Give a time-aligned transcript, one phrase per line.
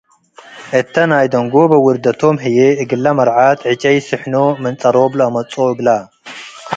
[0.79, 5.87] እተ ናይ ደንጎበ ውርደቶም ህዬ፡ እግለ መርዓት ዕጨይ ስሕኖ ምን ጸሮብ ለአመጽኦ እግለ።